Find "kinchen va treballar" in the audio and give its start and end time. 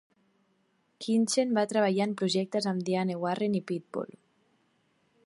1.05-2.07